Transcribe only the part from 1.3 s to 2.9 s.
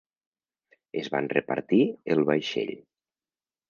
repartir el vaixell.